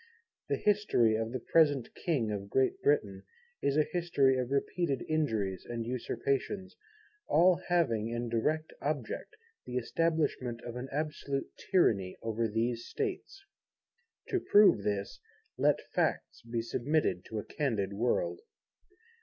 [0.49, 3.21] The history of the present King of Great Britain
[3.61, 6.75] is a history of repeated injuries and usurpations,
[7.27, 9.35] all having in direct object
[9.67, 13.43] the establishment of an absolute Tyranny over these States.
[14.29, 15.19] To prove this,
[15.55, 18.39] let Facts be submitted to a candid world.